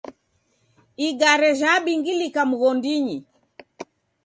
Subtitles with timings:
[1.07, 3.17] Igare jhabingilika mghondinyi